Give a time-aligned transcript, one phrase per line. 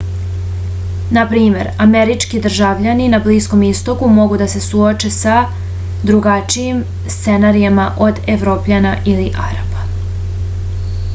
[1.15, 5.37] na primer američki državljani na bliskom istoku mogu da se suoče sa
[6.11, 6.81] drugačijim
[7.17, 9.87] scenarijima od evropljana ili arapa